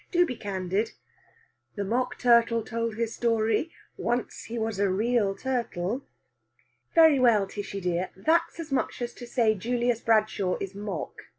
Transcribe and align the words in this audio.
Do 0.11 0.25
be 0.25 0.35
candid!" 0.35 0.93
"The 1.75 1.83
mock 1.83 2.17
turtle 2.17 2.63
told 2.63 2.95
his 2.95 3.13
story. 3.13 3.71
Once, 3.97 4.45
he 4.45 4.57
was 4.57 4.79
a 4.79 4.89
real 4.89 5.35
turtle." 5.35 6.07
"Very 6.95 7.19
well, 7.19 7.45
Tishy 7.45 7.79
dear. 7.81 8.09
That's 8.15 8.59
as 8.59 8.71
much 8.71 8.99
as 9.03 9.13
to 9.13 9.27
say 9.27 9.53
Julius 9.53 10.01
Bradshaw 10.01 10.57
is 10.59 10.73
mock. 10.73 11.21